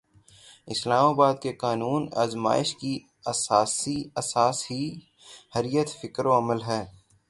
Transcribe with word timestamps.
اسلام 0.67 1.07
کے 1.41 1.51
قانون 1.53 2.01
آزمائش 2.15 2.75
کی 2.75 2.93
اساس 4.15 4.71
ہی 4.71 4.83
حریت 5.55 5.89
فکر 6.01 6.25
و 6.25 6.37
عمل 6.37 6.61
ہے۔ 6.61 6.83